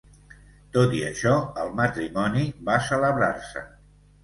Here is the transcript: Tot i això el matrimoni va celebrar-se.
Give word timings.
Tot 0.77 0.95
i 0.99 1.01
això 1.09 1.35
el 1.65 1.69
matrimoni 1.81 2.47
va 2.73 2.81
celebrar-se. 2.91 3.67